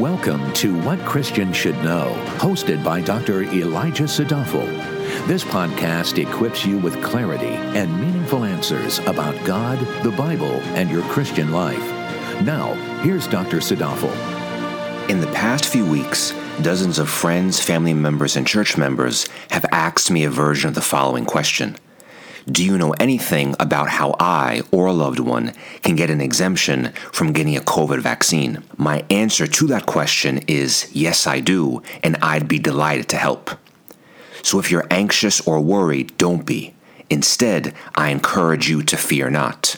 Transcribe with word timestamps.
Welcome 0.00 0.50
to 0.54 0.80
What 0.80 0.98
Christians 1.00 1.58
Should 1.58 1.76
Know, 1.84 2.14
hosted 2.38 2.82
by 2.82 3.02
Dr. 3.02 3.42
Elijah 3.42 4.04
Sadafel. 4.04 4.66
This 5.26 5.44
podcast 5.44 6.16
equips 6.16 6.64
you 6.64 6.78
with 6.78 7.04
clarity 7.04 7.52
and 7.76 8.00
meaningful 8.00 8.44
answers 8.44 9.00
about 9.00 9.44
God, 9.44 9.78
the 10.02 10.10
Bible, 10.10 10.54
and 10.72 10.88
your 10.88 11.02
Christian 11.02 11.52
life. 11.52 11.86
Now, 12.40 12.72
here's 13.02 13.26
Dr. 13.26 13.58
Sadafel. 13.58 14.10
In 15.10 15.20
the 15.20 15.30
past 15.32 15.66
few 15.66 15.84
weeks, 15.84 16.32
dozens 16.62 16.98
of 16.98 17.10
friends, 17.10 17.60
family 17.60 17.92
members, 17.92 18.36
and 18.36 18.46
church 18.46 18.78
members 18.78 19.28
have 19.50 19.66
asked 19.70 20.10
me 20.10 20.24
a 20.24 20.30
version 20.30 20.68
of 20.68 20.74
the 20.74 20.80
following 20.80 21.26
question 21.26 21.76
Do 22.50 22.64
you 22.64 22.78
know 22.78 22.92
anything 22.98 23.54
about 23.60 23.90
how 23.90 24.16
I 24.18 24.62
or 24.72 24.86
a 24.86 24.92
loved 24.92 25.20
one 25.20 25.52
can 25.82 25.94
get 25.94 26.10
an 26.10 26.20
exemption 26.20 26.92
from 27.12 27.32
getting 27.32 27.56
a 27.56 27.60
COVID 27.60 28.00
vaccine? 28.00 28.64
My 28.76 29.04
answer 29.10 29.46
to 29.46 29.66
that 29.68 29.86
question 29.86 30.38
is 30.48 30.90
yes, 30.92 31.26
I 31.26 31.40
do, 31.40 31.82
and 32.02 32.16
I'd 32.22 32.48
be 32.48 32.58
delighted 32.58 33.08
to 33.10 33.16
help. 33.16 33.50
So 34.42 34.58
if 34.58 34.70
you're 34.70 34.86
anxious 34.90 35.40
or 35.46 35.60
worried, 35.60 36.16
don't 36.16 36.46
be. 36.46 36.74
Instead, 37.08 37.74
I 37.94 38.08
encourage 38.08 38.68
you 38.68 38.82
to 38.84 38.96
fear 38.96 39.30
not. 39.30 39.76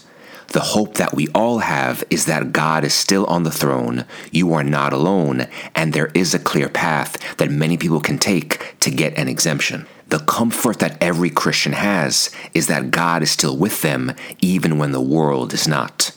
The 0.49 0.61
hope 0.61 0.95
that 0.95 1.15
we 1.15 1.29
all 1.29 1.61
have 1.61 2.05
is 2.11 2.27
that 2.27 2.53
God 2.53 2.85
is 2.85 2.93
still 2.93 3.25
on 3.27 3.43
the 3.43 3.51
throne, 3.51 4.05
you 4.31 4.53
are 4.53 4.65
not 4.65 4.93
alone, 4.93 5.47
and 5.75 5.93
there 5.93 6.11
is 6.15 6.35
a 6.35 6.39
clear 6.39 6.69
path 6.69 7.37
that 7.39 7.51
many 7.51 7.77
people 7.77 8.01
can 8.01 8.19
take 8.19 8.77
to 8.81 8.91
get 8.91 9.17
an 9.17 9.29
exemption. 9.29 9.87
The 10.09 10.19
comfort 10.19 10.79
that 10.81 11.03
every 11.03 11.31
Christian 11.31 11.73
has 11.73 12.31
is 12.53 12.67
that 12.67 12.91
God 12.91 13.23
is 13.23 13.31
still 13.31 13.57
with 13.57 13.81
them 13.81 14.15
even 14.41 14.77
when 14.77 14.93
the 14.93 15.01
world 15.01 15.55
is 15.55 15.67
not. 15.67 16.13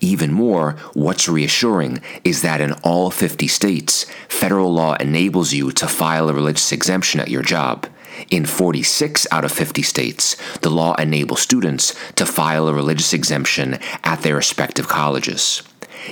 Even 0.00 0.32
more, 0.32 0.72
what's 0.92 1.28
reassuring 1.28 2.00
is 2.24 2.42
that 2.42 2.60
in 2.60 2.72
all 2.82 3.10
50 3.10 3.46
states, 3.48 4.04
federal 4.28 4.72
law 4.72 4.94
enables 4.94 5.52
you 5.52 5.72
to 5.72 5.86
file 5.86 6.28
a 6.28 6.34
religious 6.34 6.72
exemption 6.72 7.20
at 7.20 7.28
your 7.28 7.42
job. 7.42 7.86
In 8.30 8.46
46 8.46 9.26
out 9.30 9.44
of 9.44 9.52
50 9.52 9.82
states, 9.82 10.36
the 10.60 10.70
law 10.70 10.94
enables 10.94 11.40
students 11.40 11.94
to 12.16 12.26
file 12.26 12.68
a 12.68 12.74
religious 12.74 13.12
exemption 13.12 13.78
at 14.02 14.22
their 14.22 14.36
respective 14.36 14.88
colleges. 14.88 15.62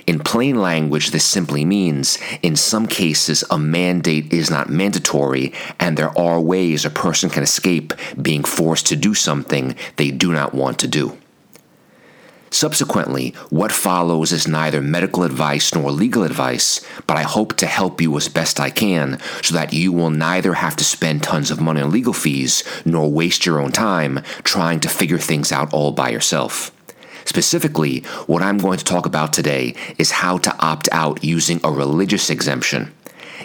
In 0.06 0.20
plain 0.20 0.56
language, 0.56 1.10
this 1.10 1.24
simply 1.24 1.64
means, 1.64 2.18
in 2.42 2.56
some 2.56 2.86
cases, 2.86 3.44
a 3.50 3.58
mandate 3.58 4.32
is 4.32 4.50
not 4.50 4.70
mandatory, 4.70 5.52
and 5.78 5.96
there 5.96 6.16
are 6.18 6.40
ways 6.40 6.84
a 6.84 6.90
person 6.90 7.28
can 7.28 7.42
escape 7.42 7.92
being 8.20 8.42
forced 8.42 8.86
to 8.86 8.96
do 8.96 9.14
something 9.14 9.76
they 9.96 10.10
do 10.10 10.32
not 10.32 10.54
want 10.54 10.78
to 10.78 10.88
do. 10.88 11.18
Subsequently, 12.52 13.30
what 13.48 13.72
follows 13.72 14.30
is 14.30 14.46
neither 14.46 14.82
medical 14.82 15.22
advice 15.22 15.74
nor 15.74 15.90
legal 15.90 16.22
advice, 16.22 16.82
but 17.06 17.16
I 17.16 17.22
hope 17.22 17.56
to 17.56 17.66
help 17.66 17.98
you 17.98 18.14
as 18.18 18.28
best 18.28 18.60
I 18.60 18.68
can 18.68 19.18
so 19.42 19.54
that 19.54 19.72
you 19.72 19.90
will 19.90 20.10
neither 20.10 20.52
have 20.52 20.76
to 20.76 20.84
spend 20.84 21.22
tons 21.22 21.50
of 21.50 21.62
money 21.62 21.80
on 21.80 21.90
legal 21.90 22.12
fees 22.12 22.62
nor 22.84 23.10
waste 23.10 23.46
your 23.46 23.58
own 23.58 23.72
time 23.72 24.20
trying 24.44 24.80
to 24.80 24.90
figure 24.90 25.16
things 25.16 25.50
out 25.50 25.72
all 25.72 25.92
by 25.92 26.10
yourself. 26.10 26.70
Specifically, 27.24 28.00
what 28.26 28.42
I'm 28.42 28.58
going 28.58 28.76
to 28.76 28.84
talk 28.84 29.06
about 29.06 29.32
today 29.32 29.74
is 29.96 30.10
how 30.10 30.36
to 30.36 30.54
opt 30.58 30.90
out 30.92 31.24
using 31.24 31.58
a 31.64 31.72
religious 31.72 32.28
exemption. 32.28 32.92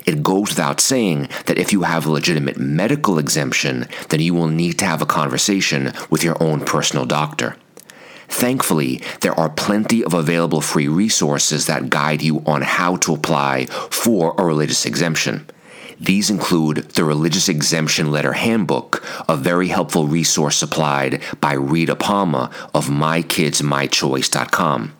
It 0.05 0.21
goes 0.21 0.49
without 0.49 0.81
saying 0.81 1.29
that 1.45 1.57
if 1.57 1.71
you 1.71 1.83
have 1.83 2.05
a 2.05 2.11
legitimate 2.11 2.57
medical 2.57 3.19
exemption, 3.19 3.87
then 4.09 4.19
you 4.19 4.33
will 4.33 4.49
need 4.49 4.77
to 4.79 4.85
have 4.85 5.01
a 5.01 5.05
conversation 5.05 5.93
with 6.09 6.25
your 6.25 6.35
own 6.43 6.65
personal 6.65 7.05
doctor. 7.05 7.55
Thankfully, 8.27 9.01
there 9.21 9.37
are 9.39 9.49
plenty 9.49 10.03
of 10.03 10.13
available 10.13 10.61
free 10.61 10.87
resources 10.87 11.65
that 11.65 11.89
guide 11.89 12.21
you 12.21 12.43
on 12.45 12.61
how 12.61 12.97
to 12.97 13.13
apply 13.13 13.65
for 13.65 14.35
a 14.37 14.45
religious 14.45 14.85
exemption. 14.85 15.47
These 15.99 16.29
include 16.29 16.91
the 16.91 17.03
Religious 17.03 17.49
Exemption 17.49 18.11
Letter 18.11 18.33
Handbook, 18.33 19.03
a 19.27 19.35
very 19.35 19.69
helpful 19.69 20.05
resource 20.07 20.55
supplied 20.55 21.23
by 21.41 21.53
Rita 21.53 21.95
Palma 21.95 22.51
of 22.73 22.87
MyKidsMyChoice.com. 22.87 24.93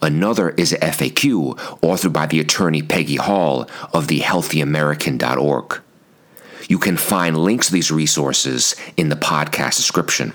Another 0.00 0.50
is 0.50 0.72
a 0.72 0.78
FAQ 0.78 1.56
authored 1.80 2.12
by 2.12 2.26
the 2.26 2.38
attorney 2.40 2.82
Peggy 2.82 3.16
Hall 3.16 3.68
of 3.92 4.06
thehealthyamerican.org. 4.08 5.80
You 6.68 6.78
can 6.78 6.96
find 6.96 7.36
links 7.36 7.66
to 7.66 7.72
these 7.72 7.90
resources 7.92 8.74
in 8.96 9.10
the 9.10 9.16
podcast 9.16 9.76
description. 9.76 10.32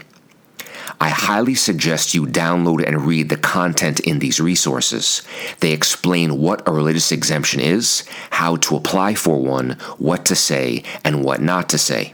I 1.00 1.10
highly 1.10 1.54
suggest 1.54 2.16
you 2.16 2.26
download 2.26 2.86
and 2.86 3.06
read 3.06 3.30
the 3.30 3.38
content 3.38 4.00
in 4.00 4.20
these 4.20 4.40
resources. 4.40 5.22
They 5.60 5.72
explain 5.72 6.40
what 6.40 6.68
a 6.68 6.72
religious 6.72 7.12
exemption 7.12 7.60
is, 7.60 8.04
how 8.32 8.56
to 8.58 8.76
apply 8.76 9.14
for 9.14 9.40
one, 9.40 9.78
what 10.00 10.26
to 10.26 10.36
say, 10.36 10.84
and 11.04 11.24
what 11.24 11.42
not 11.42 11.70
to 11.70 11.78
say. 11.78 12.14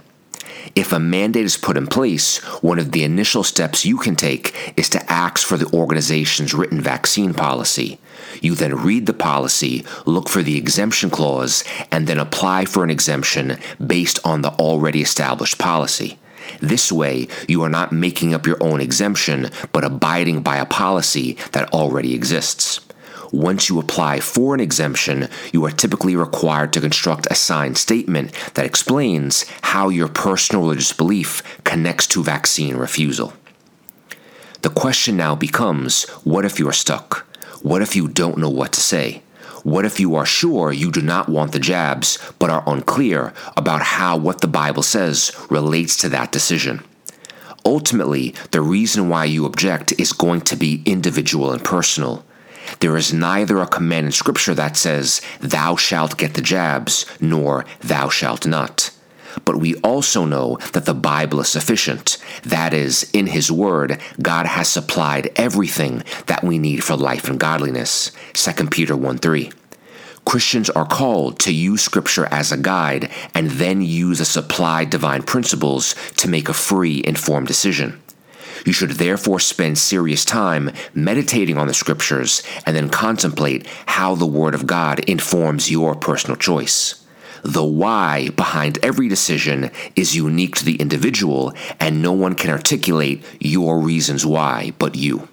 If 0.76 0.92
a 0.92 1.00
mandate 1.00 1.46
is 1.46 1.56
put 1.56 1.78
in 1.78 1.88
place, 1.88 2.40
one 2.62 2.80
of 2.80 2.92
the 2.92 3.04
initial 3.04 3.44
steps 3.44 3.86
you 3.86 3.98
can 3.98 4.16
take 4.16 4.74
is 4.76 4.90
to 4.90 5.12
ask 5.12 5.46
for 5.46 5.58
the 5.58 5.72
organization's 5.74 6.54
written 6.54 6.82
vaccine 6.82 7.34
policy. 7.34 8.00
You 8.42 8.56
then 8.56 8.76
read 8.76 9.06
the 9.06 9.14
policy, 9.14 9.86
look 10.06 10.30
for 10.30 10.42
the 10.42 10.58
exemption 10.58 11.10
clause, 11.10 11.64
and 11.92 12.08
then 12.08 12.18
apply 12.18 12.66
for 12.66 12.84
an 12.84 12.90
exemption 12.90 13.58
based 13.86 14.20
on 14.26 14.42
the 14.42 14.52
already 14.54 15.02
established 15.02 15.58
policy. 15.58 16.18
This 16.60 16.92
way, 16.92 17.28
you 17.48 17.62
are 17.64 17.70
not 17.70 17.92
making 17.92 18.34
up 18.34 18.46
your 18.46 18.58
own 18.62 18.82
exemption, 18.82 19.50
but 19.72 19.84
abiding 19.84 20.42
by 20.42 20.58
a 20.58 20.66
policy 20.66 21.38
that 21.52 21.72
already 21.74 22.14
exists. 22.14 22.80
Once 23.32 23.68
you 23.68 23.80
apply 23.80 24.20
for 24.20 24.54
an 24.54 24.60
exemption, 24.60 25.28
you 25.52 25.66
are 25.66 25.72
typically 25.72 26.16
required 26.16 26.72
to 26.72 26.80
construct 26.80 27.26
a 27.32 27.36
signed 27.36 27.78
statement 27.78 28.32
that 28.54 28.66
explains 28.66 29.46
how 29.64 29.90
your 29.90 30.08
personal 30.08 30.62
religious 30.62 30.94
belief 30.94 31.42
connects 31.64 32.06
to 32.06 32.24
vaccine 32.24 32.76
refusal. 32.78 33.34
The 34.62 34.70
question 34.70 35.18
now 35.18 35.36
becomes 35.36 36.04
what 36.24 36.46
if 36.46 36.60
you 36.60 36.70
are 36.70 36.74
stuck? 36.74 37.26
What 37.64 37.82
if 37.82 37.96
you 37.96 38.08
don't 38.08 38.38
know 38.38 38.50
what 38.50 38.72
to 38.74 38.80
say? 38.80 39.24
What 39.64 39.86
if 39.86 40.00
you 40.00 40.16
are 40.16 40.26
sure 40.26 40.74
you 40.74 40.92
do 40.92 41.02
not 41.02 41.30
want 41.30 41.54
the 41.54 41.60
jabs, 41.60 42.20
but 42.38 42.50
are 42.50 42.64
unclear 42.68 43.34
about 43.56 43.82
how 43.82 44.18
what 44.18 44.42
the 44.42 44.48
Bible 44.48 44.84
says 44.84 45.32
relates 45.50 45.96
to 45.98 46.10
that 46.10 46.34
decision? 46.34 46.84
Ultimately, 47.66 48.36
the 48.52 48.62
reason 48.62 49.08
why 49.08 49.24
you 49.24 49.46
object 49.46 49.94
is 49.98 50.12
going 50.12 50.42
to 50.42 50.58
be 50.58 50.84
individual 50.86 51.52
and 51.52 51.64
personal. 51.64 52.26
There 52.82 52.98
is 52.98 53.14
neither 53.14 53.60
a 53.60 53.68
command 53.68 54.08
in 54.08 54.12
Scripture 54.12 54.54
that 54.54 54.76
says, 54.76 55.22
Thou 55.40 55.78
shalt 55.78 56.18
get 56.18 56.34
the 56.34 56.42
jabs, 56.42 57.06
nor 57.22 57.66
Thou 57.80 58.10
shalt 58.10 58.46
not. 58.46 58.83
But 59.46 59.58
we 59.58 59.76
also 59.76 60.26
know 60.26 60.58
that 60.74 60.86
the 60.86 60.94
Bible 60.94 61.40
is 61.40 61.50
sufficient. 61.50 62.18
That 62.44 62.74
is, 62.74 63.10
in 63.14 63.28
His 63.28 63.52
Word, 63.52 64.00
God 64.22 64.46
has 64.46 64.68
supplied 64.68 65.32
everything 65.36 66.04
that 66.28 66.44
we 66.44 66.60
need 66.60 66.84
for 66.84 66.96
life 66.96 67.28
and 67.28 67.40
godliness. 67.40 68.12
2 68.34 68.68
Peter 68.68 68.96
1 68.96 69.18
3. 69.18 69.52
Christians 70.26 70.70
are 70.70 70.86
called 70.86 71.40
to 71.40 71.54
use 71.54 71.82
Scripture 71.82 72.28
as 72.32 72.52
a 72.52 72.58
guide 72.58 73.12
and 73.34 73.52
then 73.52 73.82
use 73.82 74.20
the 74.20 74.26
supplied 74.26 74.90
divine 74.90 75.24
principles 75.24 75.96
to 76.18 76.30
make 76.30 76.48
a 76.48 76.54
free, 76.54 77.04
informed 77.06 77.48
decision. 77.48 78.02
You 78.66 78.72
should 78.72 78.92
therefore 78.92 79.40
spend 79.40 79.78
serious 79.78 80.24
time 80.24 80.72
meditating 80.94 81.58
on 81.58 81.68
the 81.68 81.74
Scriptures 81.74 82.44
and 82.66 82.76
then 82.76 82.90
contemplate 82.90 83.68
how 83.86 84.16
the 84.16 84.26
Word 84.26 84.56
of 84.56 84.68
God 84.68 85.00
informs 85.02 85.70
your 85.70 85.96
personal 85.96 86.38
choice. 86.38 87.03
The 87.44 87.64
why 87.64 88.30
behind 88.30 88.80
every 88.82 89.10
decision 89.10 89.70
is 89.98 90.16
unique 90.16 90.56
to 90.56 90.66
the 90.66 90.78
individual, 90.78 91.54
and 91.80 92.02
no 92.02 92.14
one 92.14 92.36
can 92.36 92.50
articulate 92.50 93.24
your 93.40 93.80
reasons 93.80 94.26
why 94.26 94.72
but 94.80 94.96
you. 94.96 95.28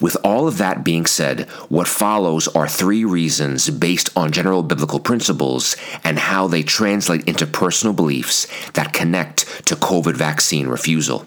With 0.00 0.16
all 0.24 0.48
of 0.48 0.56
that 0.56 0.82
being 0.82 1.04
said, 1.04 1.46
what 1.68 1.86
follows 1.86 2.48
are 2.48 2.66
three 2.66 3.04
reasons 3.04 3.68
based 3.68 4.08
on 4.16 4.32
general 4.32 4.62
biblical 4.62 4.98
principles 4.98 5.76
and 6.02 6.18
how 6.18 6.46
they 6.46 6.62
translate 6.62 7.28
into 7.28 7.46
personal 7.46 7.92
beliefs 7.92 8.46
that 8.72 8.94
connect 8.94 9.66
to 9.66 9.76
COVID 9.76 10.14
vaccine 10.14 10.68
refusal. 10.68 11.26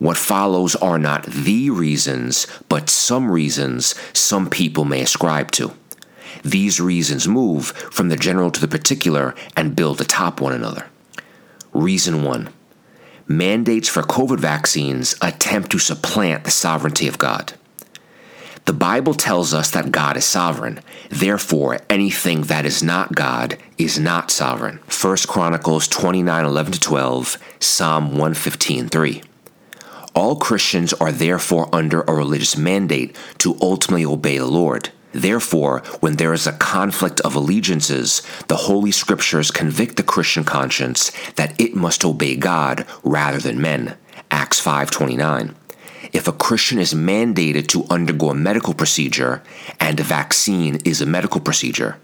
What 0.00 0.16
follows 0.16 0.74
are 0.74 0.98
not 0.98 1.24
the 1.26 1.70
reasons, 1.70 2.48
but 2.68 2.90
some 2.90 3.30
reasons 3.30 3.94
some 4.12 4.50
people 4.50 4.84
may 4.84 5.02
ascribe 5.02 5.52
to. 5.52 5.72
These 6.42 6.80
reasons 6.80 7.28
move 7.28 7.66
from 7.66 8.08
the 8.08 8.16
general 8.16 8.50
to 8.50 8.60
the 8.60 8.68
particular 8.68 9.34
and 9.56 9.76
build 9.76 10.00
atop 10.00 10.40
one 10.40 10.52
another. 10.52 10.86
Reason 11.72 12.22
1 12.22 12.48
Mandates 13.28 13.88
for 13.88 14.02
COVID 14.02 14.40
vaccines 14.40 15.14
attempt 15.22 15.70
to 15.70 15.78
supplant 15.78 16.44
the 16.44 16.50
sovereignty 16.50 17.06
of 17.06 17.18
God. 17.18 17.54
The 18.64 18.72
Bible 18.72 19.14
tells 19.14 19.52
us 19.54 19.70
that 19.70 19.90
God 19.90 20.16
is 20.16 20.24
sovereign. 20.24 20.80
Therefore, 21.08 21.80
anything 21.90 22.42
that 22.42 22.64
is 22.64 22.82
not 22.82 23.14
God 23.14 23.58
is 23.78 23.98
not 23.98 24.30
sovereign. 24.30 24.78
1 24.88 25.16
Chronicles 25.26 25.88
29 25.88 26.44
11 26.44 26.72
12, 26.74 27.38
Psalm 27.58 28.10
115 28.10 28.88
3. 28.88 29.22
All 30.14 30.36
Christians 30.36 30.92
are 30.94 31.10
therefore 31.10 31.74
under 31.74 32.02
a 32.02 32.14
religious 32.14 32.56
mandate 32.56 33.16
to 33.38 33.56
ultimately 33.60 34.04
obey 34.04 34.38
the 34.38 34.46
Lord. 34.46 34.90
Therefore, 35.12 35.82
when 36.00 36.16
there 36.16 36.32
is 36.32 36.46
a 36.46 36.52
conflict 36.52 37.20
of 37.20 37.34
allegiances, 37.34 38.22
the 38.48 38.56
Holy 38.56 38.90
Scriptures 38.90 39.50
convict 39.50 39.96
the 39.96 40.02
Christian 40.02 40.44
conscience 40.44 41.12
that 41.36 41.58
it 41.60 41.74
must 41.74 42.04
obey 42.04 42.36
God 42.36 42.86
rather 43.04 43.38
than 43.38 43.60
men. 43.60 43.96
Acts 44.30 44.58
5:29. 44.60 45.54
If 46.12 46.26
a 46.28 46.32
Christian 46.32 46.78
is 46.78 46.94
mandated 46.94 47.68
to 47.68 47.86
undergo 47.88 48.30
a 48.30 48.34
medical 48.34 48.74
procedure, 48.74 49.42
and 49.78 49.98
a 50.00 50.02
vaccine 50.02 50.76
is 50.84 51.00
a 51.00 51.06
medical 51.06 51.40
procedure, 51.40 51.96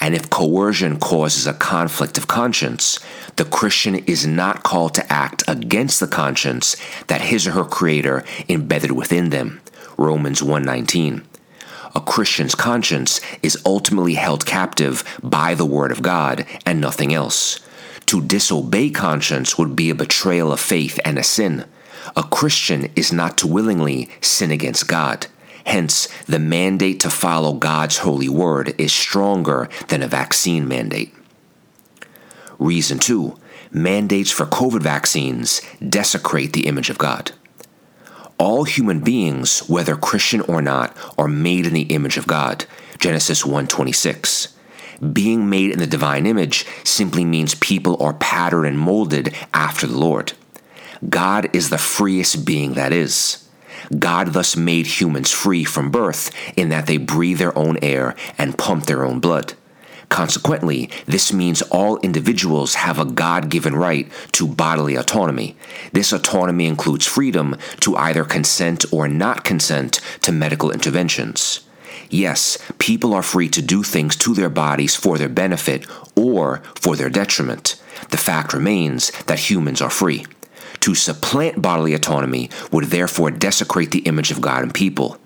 and 0.00 0.14
if 0.14 0.30
coercion 0.30 0.98
causes 0.98 1.46
a 1.46 1.54
conflict 1.54 2.18
of 2.18 2.28
conscience, 2.28 2.98
the 3.36 3.44
Christian 3.44 3.96
is 4.06 4.26
not 4.26 4.62
called 4.62 4.94
to 4.94 5.12
act 5.12 5.44
against 5.48 6.00
the 6.00 6.06
conscience 6.06 6.76
that 7.06 7.22
his 7.22 7.46
or 7.46 7.52
her 7.52 7.64
creator 7.64 8.24
embedded 8.48 8.92
within 8.92 9.30
them. 9.30 9.60
Romans 9.96 10.42
1:19. 10.42 11.22
A 11.98 12.00
Christian's 12.00 12.54
conscience 12.54 13.20
is 13.42 13.60
ultimately 13.66 14.14
held 14.14 14.46
captive 14.46 15.02
by 15.20 15.54
the 15.54 15.66
word 15.66 15.90
of 15.90 16.00
God 16.00 16.46
and 16.64 16.80
nothing 16.80 17.12
else. 17.12 17.58
To 18.06 18.20
disobey 18.20 18.90
conscience 18.90 19.58
would 19.58 19.74
be 19.74 19.90
a 19.90 19.96
betrayal 19.96 20.52
of 20.52 20.60
faith 20.60 21.00
and 21.04 21.18
a 21.18 21.24
sin. 21.24 21.64
A 22.14 22.22
Christian 22.22 22.92
is 22.94 23.12
not 23.12 23.36
to 23.38 23.48
willingly 23.48 24.10
sin 24.20 24.52
against 24.52 24.86
God. 24.86 25.26
Hence, 25.66 26.06
the 26.26 26.38
mandate 26.38 27.00
to 27.00 27.10
follow 27.10 27.54
God's 27.54 27.98
holy 27.98 28.28
word 28.28 28.76
is 28.78 28.92
stronger 28.92 29.68
than 29.88 30.00
a 30.00 30.06
vaccine 30.06 30.68
mandate. 30.68 31.12
Reason 32.60 33.00
2 33.00 33.36
mandates 33.72 34.30
for 34.30 34.46
COVID 34.46 34.82
vaccines 34.82 35.62
desecrate 35.84 36.52
the 36.52 36.68
image 36.68 36.90
of 36.90 36.98
God. 36.98 37.32
All 38.38 38.62
human 38.64 39.00
beings, 39.00 39.60
whether 39.68 39.96
Christian 39.96 40.42
or 40.42 40.62
not, 40.62 40.96
are 41.18 41.26
made 41.26 41.66
in 41.66 41.72
the 41.72 41.82
image 41.82 42.16
of 42.16 42.28
God. 42.28 42.66
Genesis 42.98 43.44
1:26. 43.44 44.48
Being 45.12 45.50
made 45.50 45.70
in 45.72 45.80
the 45.80 45.86
divine 45.86 46.24
image 46.24 46.64
simply 46.84 47.24
means 47.24 47.54
people 47.56 48.00
are 48.00 48.14
patterned 48.14 48.66
and 48.66 48.78
molded 48.78 49.34
after 49.52 49.86
the 49.86 49.98
Lord. 49.98 50.32
God 51.08 51.48
is 51.52 51.70
the 51.70 51.78
freest 51.78 52.44
being 52.44 52.74
that 52.74 52.92
is. 52.92 53.38
God 53.96 54.32
thus 54.32 54.56
made 54.56 54.86
humans 54.86 55.30
free 55.30 55.64
from 55.64 55.90
birth 55.90 56.30
in 56.56 56.68
that 56.68 56.86
they 56.86 56.96
breathe 56.96 57.38
their 57.38 57.56
own 57.56 57.76
air 57.82 58.14
and 58.36 58.58
pump 58.58 58.86
their 58.86 59.04
own 59.04 59.18
blood. 59.20 59.54
Consequently, 60.08 60.90
this 61.06 61.32
means 61.32 61.62
all 61.62 61.98
individuals 61.98 62.76
have 62.76 62.98
a 62.98 63.04
God 63.04 63.50
given 63.50 63.74
right 63.76 64.10
to 64.32 64.48
bodily 64.48 64.94
autonomy. 64.96 65.56
This 65.92 66.12
autonomy 66.12 66.66
includes 66.66 67.06
freedom 67.06 67.56
to 67.80 67.96
either 67.96 68.24
consent 68.24 68.84
or 68.92 69.06
not 69.06 69.44
consent 69.44 70.00
to 70.22 70.32
medical 70.32 70.70
interventions. 70.70 71.60
Yes, 72.10 72.56
people 72.78 73.12
are 73.12 73.22
free 73.22 73.48
to 73.50 73.60
do 73.60 73.82
things 73.82 74.16
to 74.16 74.32
their 74.32 74.48
bodies 74.48 74.96
for 74.96 75.18
their 75.18 75.28
benefit 75.28 75.86
or 76.16 76.62
for 76.74 76.96
their 76.96 77.10
detriment. 77.10 77.80
The 78.10 78.16
fact 78.16 78.54
remains 78.54 79.10
that 79.26 79.50
humans 79.50 79.82
are 79.82 79.90
free. 79.90 80.24
To 80.80 80.94
supplant 80.94 81.60
bodily 81.60 81.92
autonomy 81.92 82.50
would 82.72 82.84
therefore 82.84 83.30
desecrate 83.30 83.90
the 83.90 84.00
image 84.00 84.30
of 84.30 84.40
God 84.40 84.62
in 84.62 84.70
people. 84.70 85.18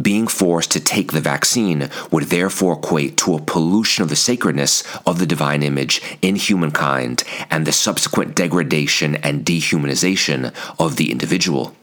Being 0.00 0.26
forced 0.26 0.70
to 0.72 0.80
take 0.80 1.12
the 1.12 1.20
vaccine 1.20 1.90
would 2.10 2.24
therefore 2.24 2.74
equate 2.74 3.16
to 3.18 3.34
a 3.34 3.40
pollution 3.40 4.02
of 4.02 4.08
the 4.08 4.16
sacredness 4.16 4.82
of 5.06 5.18
the 5.18 5.26
divine 5.26 5.62
image 5.62 6.00
in 6.22 6.36
humankind 6.36 7.24
and 7.50 7.66
the 7.66 7.72
subsequent 7.72 8.34
degradation 8.34 9.16
and 9.16 9.44
dehumanization 9.44 10.54
of 10.78 10.96
the 10.96 11.10
individual. 11.10 11.74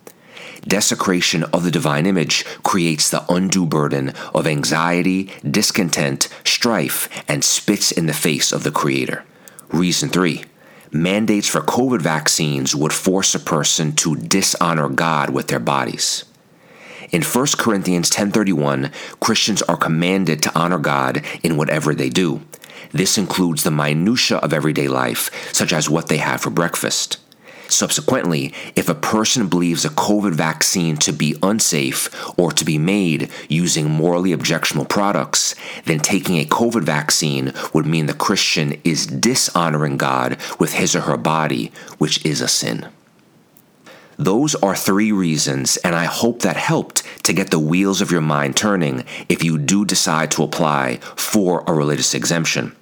Desecration 0.68 1.44
of 1.46 1.64
the 1.64 1.72
divine 1.72 2.06
image 2.06 2.44
creates 2.64 3.10
the 3.10 3.24
undue 3.30 3.66
burden 3.66 4.14
of 4.34 4.48
anxiety, 4.48 5.30
discontent, 5.50 6.28
strife, 6.44 7.08
and 7.28 7.44
spits 7.44 7.92
in 7.92 8.08
the 8.08 8.14
face 8.14 8.52
of 8.52 8.64
the 8.64 8.72
Creator. 8.72 9.24
Reason 9.70 10.10
3 10.10 10.44
mandates 10.92 11.48
for 11.48 11.62
COVID 11.62 12.02
vaccines 12.02 12.74
would 12.74 12.94
force 12.94 13.36
a 13.36 13.40
person 13.40 13.92
to 13.94 14.16
dishonor 14.16 14.88
God 14.88 15.30
with 15.30 15.48
their 15.48 15.60
bodies. 15.60 16.24
In 17.12 17.22
1 17.22 17.58
Corinthians 17.58 18.10
10:31, 18.10 18.92
Christians 19.20 19.62
are 19.64 19.78
commanded 19.78 20.42
to 20.42 20.58
honor 20.58 20.80
God 20.80 21.22
in 21.44 21.58
whatever 21.58 21.94
they 21.94 22.10
do. 22.10 22.42
This 22.92 23.18
includes 23.18 23.64
the 23.64 23.72
minutia 23.72 24.38
of 24.38 24.54
everyday 24.54 24.88
life, 24.88 25.30
such 25.52 25.74
as 25.74 25.90
what 25.90 26.08
they 26.08 26.18
have 26.18 26.42
for 26.42 26.50
breakfast. 26.50 27.18
Subsequently, 27.68 28.54
if 28.76 28.88
a 28.88 28.96
person 28.96 29.48
believes 29.48 29.86
a 29.86 29.90
COVID 29.90 30.34
vaccine 30.34 30.98
to 30.98 31.12
be 31.12 31.36
unsafe 31.42 32.10
or 32.38 32.52
to 32.52 32.64
be 32.64 32.78
made 32.78 33.30
using 33.50 33.90
morally 33.90 34.32
objectionable 34.32 34.86
products, 34.86 35.56
then 35.86 36.00
taking 36.00 36.38
a 36.38 36.46
COVID 36.46 36.84
vaccine 36.84 37.54
would 37.74 37.86
mean 37.86 38.06
the 38.06 38.14
Christian 38.14 38.80
is 38.84 39.08
dishonoring 39.08 39.98
God 39.98 40.38
with 40.60 40.74
his 40.74 40.96
or 40.96 41.02
her 41.02 41.18
body, 41.18 41.72
which 41.98 42.24
is 42.24 42.40
a 42.40 42.48
sin. 42.48 42.86
Those 44.18 44.56
are 44.56 44.76
three 44.76 45.12
reasons, 45.12 45.78
and 45.78 45.94
I 45.94 46.06
hope 46.06 46.42
that 46.42 46.56
helped 46.56 47.04
to 47.24 47.34
get 47.34 47.52
the 47.52 47.60
wheels 47.60 48.02
of 48.02 48.12
your 48.12 48.22
mind 48.22 48.56
turning 48.56 49.04
if 49.28 49.44
you 49.44 49.58
do 49.58 49.84
decide 49.84 50.32
to 50.32 50.44
apply 50.44 51.00
for 51.16 51.66
a 51.68 51.74
religious 51.74 52.14
exemption. 52.14 52.74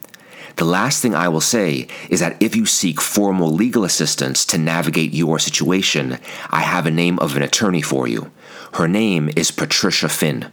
The 0.58 0.66
last 0.66 1.02
thing 1.02 1.16
I 1.16 1.30
will 1.30 1.42
say 1.42 1.88
is 2.10 2.20
that 2.20 2.38
if 2.40 2.56
you 2.56 2.68
seek 2.68 3.02
formal 3.02 3.50
legal 3.50 3.84
assistance 3.84 4.46
to 4.46 4.60
navigate 4.60 5.14
your 5.14 5.40
situation, 5.40 6.20
I 6.52 6.62
have 6.62 6.86
a 6.86 6.92
name 6.92 7.18
of 7.20 7.36
an 7.36 7.42
attorney 7.42 7.82
for 7.82 8.08
you. 8.08 8.30
Her 8.74 8.88
name 8.88 9.32
is 9.36 9.50
Patricia 9.50 10.10
Finn. 10.10 10.52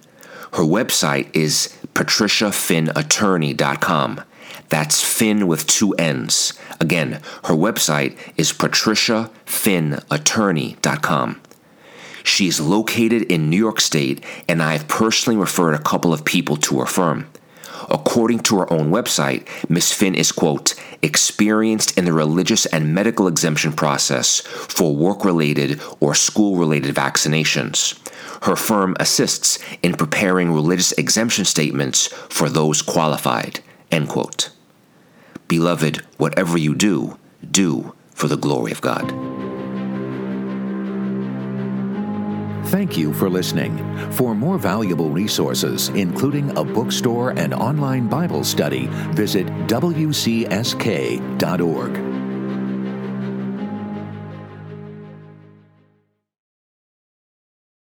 Her 0.54 0.64
website 0.64 1.28
is 1.34 1.76
patriciafinnattorney.com. 1.94 4.20
That's 4.70 5.02
Finn 5.02 5.46
with 5.46 5.66
two 5.66 5.92
N's. 5.94 6.54
Again, 6.80 7.20
her 7.44 7.54
website 7.54 8.16
is 8.36 8.52
patriciafinnattorney.com. 8.52 11.40
She 12.22 12.48
is 12.48 12.60
located 12.60 13.22
in 13.22 13.48
New 13.50 13.56
York 13.56 13.80
State, 13.80 14.22
and 14.48 14.62
I 14.62 14.72
have 14.72 14.88
personally 14.88 15.38
referred 15.38 15.74
a 15.74 15.78
couple 15.78 16.12
of 16.12 16.24
people 16.24 16.56
to 16.56 16.80
her 16.80 16.86
firm. 16.86 17.28
According 17.88 18.40
to 18.40 18.58
her 18.58 18.70
own 18.72 18.90
website, 18.90 19.46
Ms. 19.68 19.92
Finn 19.92 20.14
is, 20.14 20.32
quote, 20.32 20.74
experienced 21.02 21.98
in 21.98 22.04
the 22.04 22.12
religious 22.12 22.66
and 22.66 22.94
medical 22.94 23.26
exemption 23.26 23.72
process 23.72 24.40
for 24.40 24.94
work 24.94 25.24
related 25.24 25.80
or 25.98 26.14
school 26.14 26.56
related 26.56 26.94
vaccinations. 26.94 27.98
Her 28.44 28.56
firm 28.56 28.96
assists 29.00 29.58
in 29.82 29.94
preparing 29.94 30.52
religious 30.52 30.92
exemption 30.92 31.44
statements 31.44 32.06
for 32.06 32.48
those 32.48 32.82
qualified. 32.82 33.60
End 33.90 34.08
quote. 34.08 34.50
Beloved, 35.50 35.96
whatever 36.16 36.56
you 36.56 36.76
do, 36.76 37.18
do 37.50 37.92
for 38.14 38.28
the 38.28 38.36
glory 38.36 38.70
of 38.70 38.80
God. 38.80 39.10
Thank 42.68 42.96
you 42.96 43.12
for 43.12 43.28
listening. 43.28 43.76
For 44.12 44.32
more 44.32 44.58
valuable 44.58 45.10
resources, 45.10 45.88
including 45.88 46.56
a 46.56 46.62
bookstore 46.62 47.30
and 47.30 47.52
online 47.52 48.06
Bible 48.06 48.44
study, 48.44 48.86
visit 49.10 49.48
WCSK.org. 49.66 50.40